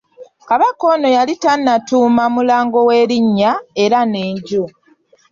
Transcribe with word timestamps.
Kabaka 0.49 0.83
ono 0.93 1.07
yali 1.17 1.33
tannatuuma 1.43 2.23
Mulango 2.35 2.79
we 2.87 2.97
linnya, 3.09 3.51
era 3.83 3.99
n'enju. 4.11 4.63